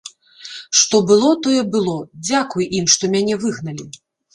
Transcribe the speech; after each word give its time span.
Што 0.79 1.01
было, 1.11 1.29
тое 1.49 1.61
было, 1.77 1.95
дзякуй 2.27 2.69
ім, 2.83 2.93
што 2.97 3.03
мяне 3.17 3.43
выгналі. 3.47 3.93